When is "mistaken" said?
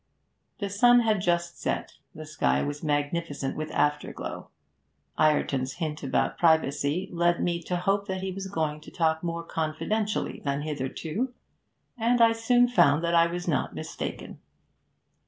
13.75-14.39